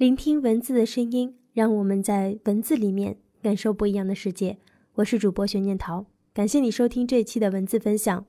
[0.00, 4.56] 聆听文字的声音，让我们在文字里面感受不一样的世界。
[4.94, 8.24] 我是主播玄念桃，感谢你收听这一期的文字分享。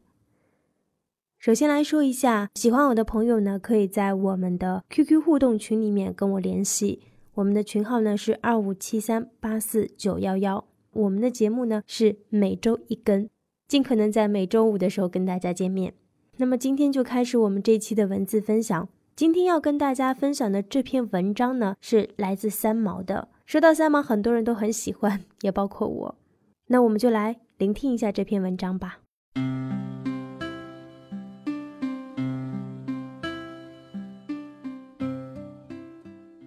[1.39, 6.99] 首先来说一下，喜欢我的朋友呢，可以在我们的 QQ 互动群里面跟我联系。
[7.36, 10.65] 我们的群号呢是二五七三八四九幺幺。
[10.92, 13.29] 我们的节目呢是每周一更，
[13.69, 15.94] 尽可能在每周五的时候跟大家见面。
[16.35, 18.90] 那么今天就开始我们这期的文字分享。
[19.22, 23.27] 今天要跟大家分享的这篇文章呢，是来自三毛的。
[23.45, 26.16] 说到三毛，很多人都很喜欢，也包括我。
[26.66, 28.97] 那我们就来聆听一下这篇文章吧。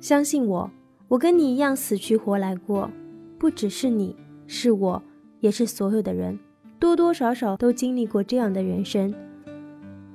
[0.01, 0.69] 相信我，
[1.07, 2.91] 我跟你一样死去活来过，
[3.39, 4.17] 不只是你，
[4.49, 5.01] 是我，
[5.39, 6.37] 也是所有的人，
[6.81, 9.15] 多多少少都经历过这样的人生。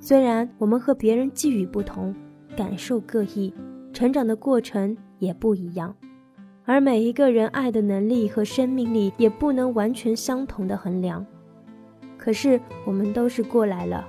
[0.02, 2.14] 虽然我们和别人际遇不同。
[2.56, 3.54] 感受各异，
[3.94, 5.96] 成长的过程也不一样，
[6.66, 11.26] 而每一个人爱的能力和生命力也不能完全相同的衡量。
[12.18, 14.08] 可是我们都是过来了，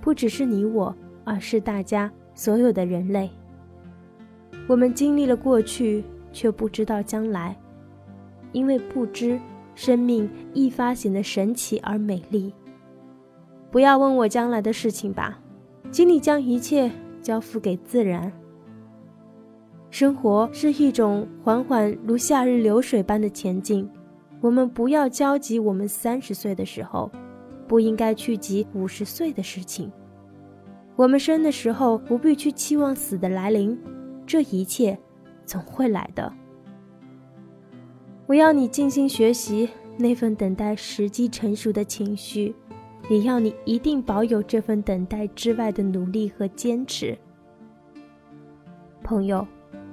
[0.00, 3.30] 不只是你我，而是大家所有的人类。
[4.66, 7.56] 我们经历了过去，却不知道将来，
[8.52, 9.38] 因为不知，
[9.74, 12.52] 生命一发显得神奇而美丽。
[13.70, 15.40] 不要问我将来的事情吧，
[15.92, 16.90] 请你将一切。
[17.22, 18.32] 交付给自然。
[19.90, 23.88] 生活是一种缓缓如夏日流水般的前进，
[24.40, 25.58] 我们不要焦急。
[25.58, 27.10] 我们三十岁的时候，
[27.66, 29.90] 不应该去急五十岁的事情。
[30.96, 33.76] 我们生的时候，不必去期望死的来临，
[34.26, 34.96] 这一切
[35.44, 36.32] 总会来的。
[38.26, 42.54] 我要你静心学习那份等待时机成熟的情绪。
[43.10, 47.18] 也要你一定保有这份等待之外的努力和坚持，
[49.02, 49.44] 朋友，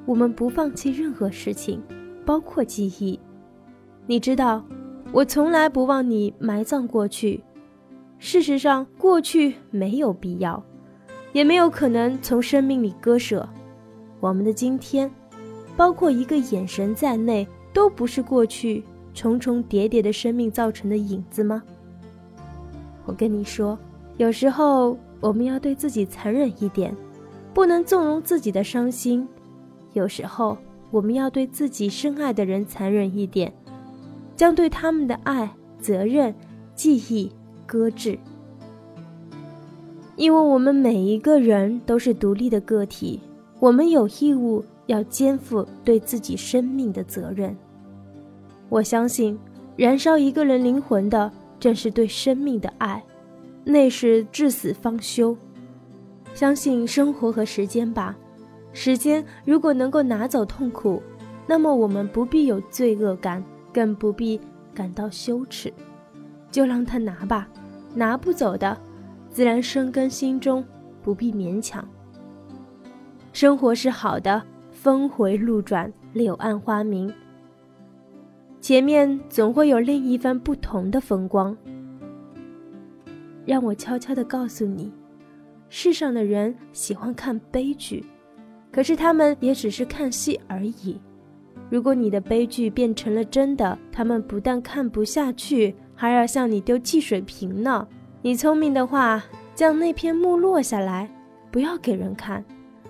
[0.05, 1.81] 我们不放弃任何事情，
[2.23, 3.19] 包括记忆。
[4.05, 4.63] 你知道，
[5.11, 7.43] 我从来不忘你埋葬过去。
[8.19, 10.63] 事实上，过去没有必要，
[11.33, 13.49] 也没有可能从生命里割舍。
[14.19, 15.11] 我们的今天，
[15.75, 21.63] 包括一个眼神在内，都不是过去重重叠叠的生命造成的影子吗？
[23.07, 23.79] 我跟你说，
[24.17, 26.93] 有时候我们要对自己残忍一点，
[27.53, 29.25] 不能纵容自己的伤心；
[29.93, 30.57] 有时候
[30.91, 33.51] 我们要对自己深爱的人残忍一点，
[34.35, 36.35] 将对他们的爱、责任、
[36.75, 37.31] 记忆
[37.65, 38.19] 搁置。
[40.17, 43.21] 因为我们每一个人都是独立的个体，
[43.59, 47.55] 我们有义务要肩负对自己生命的责任。
[48.67, 49.39] 我相信，
[49.77, 51.31] 燃烧一个人灵魂的。
[51.59, 53.03] 正是对生命的爱，
[53.63, 55.35] 那是至死方休。
[56.33, 58.15] 相信生活和时间吧。
[58.73, 61.01] 时间如果能够拿走痛苦，
[61.47, 64.39] 那么我们不必有罪恶感，更不必
[64.73, 65.73] 感到羞耻。
[66.51, 67.47] 就让他拿吧，
[67.95, 68.77] 拿不走的，
[69.29, 70.63] 自然生根心中，
[71.01, 71.87] 不必勉强。
[73.33, 74.41] 生活是好的，
[74.71, 77.11] 峰回路转，柳暗花明。
[78.67, 81.55] 前面总会有另一番不同的风光。
[83.45, 84.91] 让我悄悄地告诉你，
[85.69, 88.03] 世上的人喜欢看悲剧，
[88.69, 90.99] 可是他们也只是看戏而已。
[91.69, 97.87] 如果你的悲剧变成了真的，他们不但看不下去，还要向你丢汽水瓶呢。
[98.21, 99.23] 你聪明的话，
[99.55, 101.09] 将那片幕落下来，
[101.49, 102.43] 不要给人看，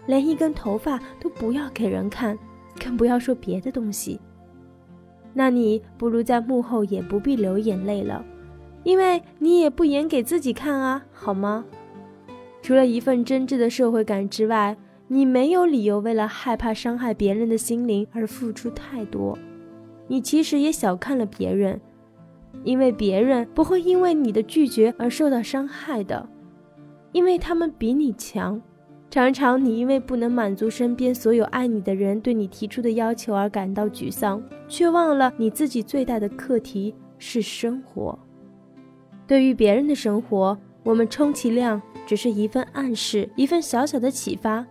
[0.08, 2.36] 连一根头发都不要给人看，
[2.84, 4.20] 更不要说别的东西。
[5.38, 8.26] 那你不如在幕后也不必流眼泪了，
[8.84, 11.64] 因为你也不演给自己看啊，好吗？
[12.64, 14.76] 除了一份真挚的社会感之外，
[15.08, 19.38] 你没有理由为了害怕伤害别人的心灵而付出太多。
[20.08, 21.80] 你其实也小看了别人，
[22.64, 26.28] 因为别人不会因为你的拒绝而受到伤害的，
[27.12, 28.60] 因为他们比你强。
[29.10, 38.18] 常常你因为不能满足身边所有爱你的人对你提出的要求而感到沮丧，却忘了你自己最大的课题是生活。
[39.26, 44.66] 对于别人的生活，我们充其量只是一份暗示，一份小小的启发，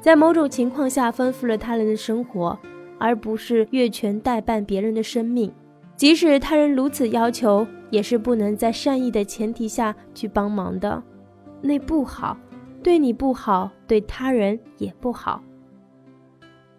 [0.00, 2.58] 在某种情况下丰富了他人的生活，
[2.98, 5.52] 而不是越权代办别人的生命。
[5.96, 11.02] 即使他人如此要求，也是不能在善意的前提下去帮忙的，
[11.62, 12.36] 那不好。
[12.82, 15.42] 对你不好，对他人也不好。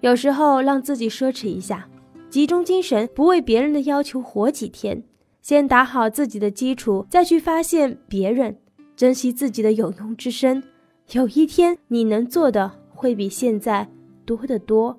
[0.02, 1.88] 有时候让自己奢侈一下，
[2.30, 5.04] 集中精神，不为别人的要求活几天，
[5.42, 8.58] 先打好自己的基础，再去发现别人，
[8.96, 10.64] 珍惜自己的有用之身。
[11.12, 13.90] 有一天，你能做的会比现在
[14.26, 14.98] 多得多。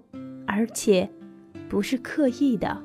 [0.52, 1.08] 而且
[1.68, 2.82] 不是刻意的。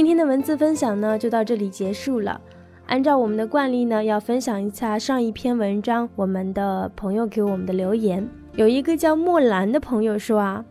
[0.00, 2.40] 今天的文字分享呢，就到这里结束了。
[2.86, 8.26] 按照我们的惯例呢，要分享一下上一篇文章我们的朋友给我们的留言。
[8.54, 10.64] 有一个叫莫兰的朋友说啊，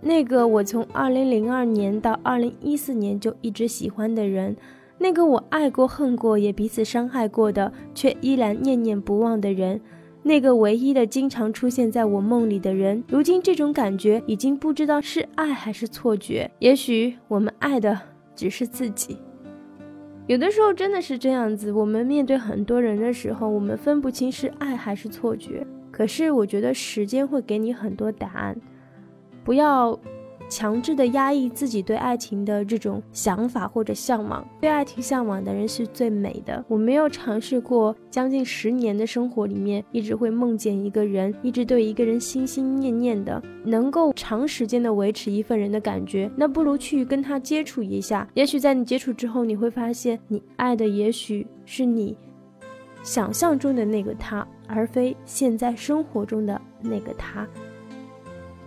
[0.00, 4.56] 那个我从二零零二年到二零一四年就一直喜欢的人，
[4.98, 9.80] 那个我爱过恨过也彼此伤害过的，却依然念念不忘的人，
[10.24, 16.50] 那个唯一的经常出现在我梦里的人，如今这种感觉已经不知道是爱还是错觉。
[16.58, 17.96] 也许我们爱的。
[18.36, 19.18] 只是自己，
[20.26, 21.72] 有的时候真的是这样子。
[21.72, 25.66] 我们面对很多人的时候，我们分不清是爱还是错觉。
[25.90, 28.56] 可是我觉得时间会给你很多答案，
[29.42, 29.98] 不要。
[30.48, 36.64] 强制的压抑自己对爱情的这种想法或者向往，对爱情向往的人是最美的。
[36.68, 48.28] 我没有尝试过将近十年的生活里面，一直会梦见一个人，一直对一个人心心念念的，能够长时间的维持一份人的感觉，那不如去跟他接触一下。
[48.34, 52.16] 也许在你接触之后，你会发现，你爱的也许是你
[53.02, 57.46] 想象中的那个他，而非现在生活中的那个他。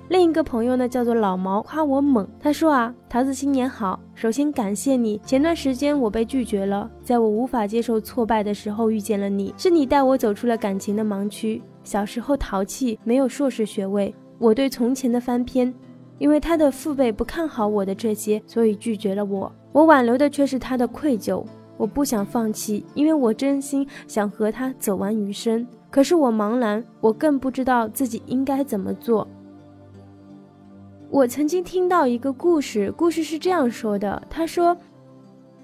[0.10, 2.28] 另一个朋友呢，叫做老毛，夸我猛。
[2.40, 5.22] 他说啊，桃子新年好，首先感谢你。
[5.24, 11.62] 前段时间我被拒绝了，在我无法接受挫败的时候遇见了你，是你带我走出了感情的盲区。
[11.84, 15.72] 小时候淘气，没有硕士学位，我对从前的翻篇，
[16.18, 19.52] 因为他的父辈不看好我的这些，所以拒绝了我。
[19.72, 21.46] 我挽留的却是他的愧疚。
[21.78, 25.66] 我不想放弃，因为我真心想和他走完余生。
[25.92, 29.28] 可是我茫然，我更不知道自己应该怎么做。
[31.12, 34.78] 我曾经听到一个故事，故事是这样说的：他说，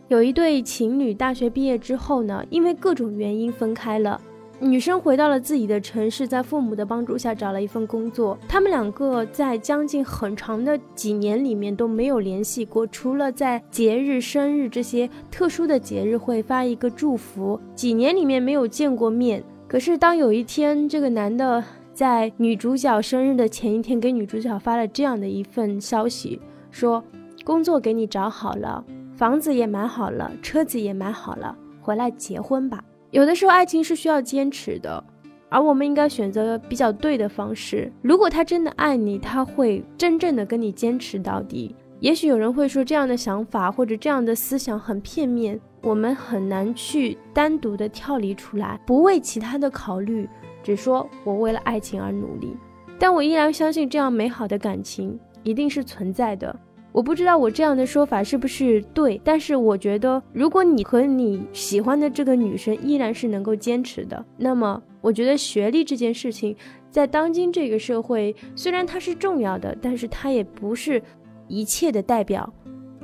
[0.07, 4.19] 有一对情侣大学毕业之后呢，因为各种原因分开了。
[4.59, 8.35] 女生回到了自己的城市，在父母的帮助下找了一份工作。
[8.47, 19.43] 他们两个在将近很长的几年里面都没有联系过，除了在节日、生日这些特殊的节日会发一个祝福，几年里面没有见过面。
[19.67, 21.63] 可是当有一天，这个男的。
[21.95, 27.01] 在女主角生日的前一天，给女主角发了这样的一份消息，说
[27.45, 28.83] 工作给你找好了，
[29.15, 32.83] 房子也买好了，车子也买好了，回来结婚吧。
[33.11, 35.01] 有的时候爱情是需要坚持的，
[35.47, 37.89] 而我们应该选择比较对的方式。
[38.01, 41.73] 如果他真的爱你，他会真正的跟你坚持到底。
[42.05, 50.29] 也许有人会说，这样的想法或者这样的思想很片面，我们很难去单独的跳离出来，不为其他的考虑。
[50.61, 52.55] 只说我为了爱情而努力，
[52.99, 56.55] 但我依然相信这样美好的感情一定是存在的。
[56.91, 66.55] 我不知道我这样的说法是不是对，但是我觉得，如果你和你喜欢的这个女生依然是能够坚持的，那么我觉得学历这件事情，
[66.91, 71.01] 在当今这个社会，虽然它是重要的，但是它也不是
[71.47, 72.51] 一切的代表，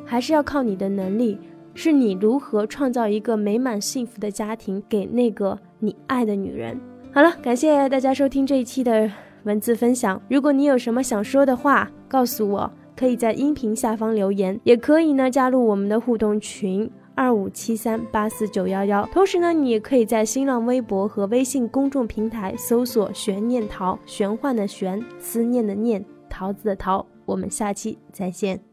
[0.05, 1.37] 还是要靠你的能力，
[1.73, 6.79] 是你如何创造一个美满幸福的家庭给那个你爱的女人。
[7.13, 9.09] 好了，感谢大家收听这一期的
[9.43, 10.21] 文字分享。
[10.29, 19.05] 如果你有什么想说的话，告诉我，可以在音频下方留言，也可以呢加入我们的互动群二五七三八四九幺幺。
[19.11, 27.05] 同时呢，你也可以在新浪微博和微信公众平台搜索“玄念桃”，玄幻的玄，思念的念，桃子的桃。
[27.31, 28.70] 我们下期再见。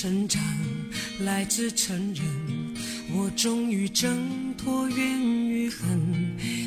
[0.00, 0.42] 成长
[1.26, 2.24] 来自承认，
[3.14, 5.86] 我终于挣脱怨与恨。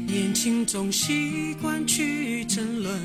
[0.06, 3.02] 年轻总习惯去争论，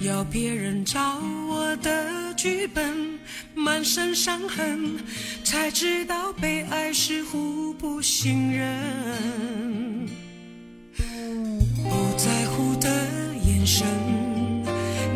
[0.00, 3.16] 要别人照我的剧本，
[3.54, 4.96] 满身伤痕，
[5.44, 10.08] 才知道被爱是互不信任。
[10.96, 12.90] 不在乎的
[13.46, 13.86] 眼神，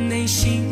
[0.09, 0.63] 内心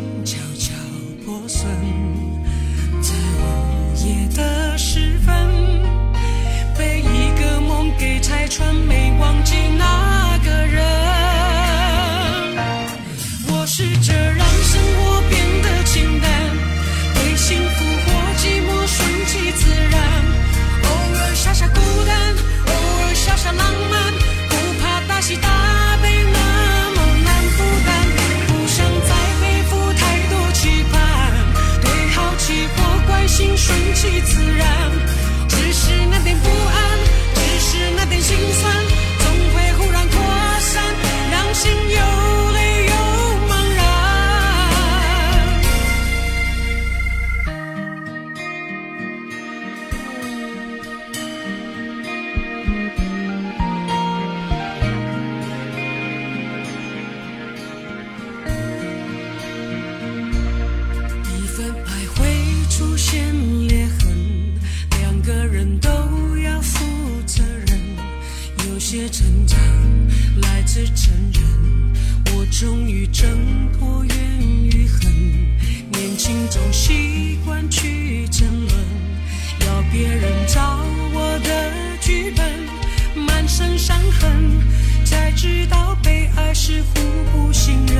[85.27, 87.01] 才知道被爱是互
[87.33, 87.97] 不信任。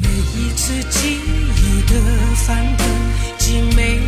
[0.00, 1.94] 每一次记忆的
[2.36, 2.86] 翻滚
[3.36, 4.00] 敬每